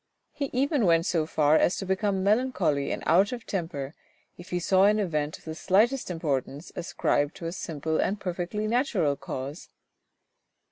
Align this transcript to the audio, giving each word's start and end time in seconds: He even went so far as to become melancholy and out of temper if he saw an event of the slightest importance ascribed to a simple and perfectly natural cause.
He 0.31 0.45
even 0.51 0.87
went 0.87 1.05
so 1.05 1.27
far 1.27 1.55
as 1.57 1.77
to 1.77 1.85
become 1.85 2.23
melancholy 2.23 2.89
and 2.91 3.03
out 3.05 3.31
of 3.31 3.45
temper 3.45 3.93
if 4.35 4.49
he 4.49 4.57
saw 4.59 4.85
an 4.85 4.97
event 4.97 5.37
of 5.37 5.43
the 5.45 5.53
slightest 5.53 6.09
importance 6.09 6.71
ascribed 6.75 7.35
to 7.35 7.45
a 7.45 7.51
simple 7.51 7.99
and 7.99 8.19
perfectly 8.19 8.65
natural 8.65 9.15
cause. 9.15 9.69